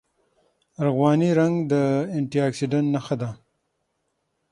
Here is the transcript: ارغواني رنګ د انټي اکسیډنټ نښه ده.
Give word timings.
ارغواني 0.81 1.29
رنګ 1.39 1.55
د 1.71 1.73
انټي 2.17 2.39
اکسیډنټ 2.47 2.87
نښه 2.95 3.15
ده. 3.21 3.29